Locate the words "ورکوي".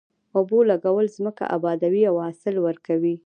2.65-3.15